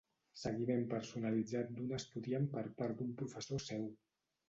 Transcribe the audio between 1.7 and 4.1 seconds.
d'un estudiant per part d'un professor seu.